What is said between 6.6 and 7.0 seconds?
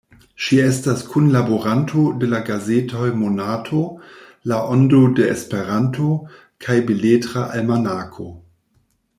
kaj